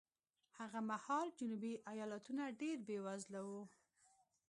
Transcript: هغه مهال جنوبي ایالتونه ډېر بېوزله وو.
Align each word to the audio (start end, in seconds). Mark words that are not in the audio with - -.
هغه 0.59 0.79
مهال 0.89 1.27
جنوبي 1.39 1.73
ایالتونه 1.91 2.43
ډېر 2.61 2.75
بېوزله 2.87 3.41
وو. 3.49 3.63